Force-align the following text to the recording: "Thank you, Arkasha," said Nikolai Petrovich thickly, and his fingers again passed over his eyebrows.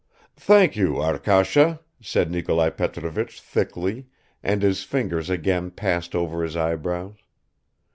"Thank 0.37 0.75
you, 0.75 0.95
Arkasha," 0.99 1.79
said 2.01 2.31
Nikolai 2.31 2.71
Petrovich 2.71 3.39
thickly, 3.39 4.07
and 4.41 4.63
his 4.63 4.83
fingers 4.83 5.29
again 5.29 5.69
passed 5.69 6.15
over 6.15 6.41
his 6.41 6.55
eyebrows. 6.57 7.17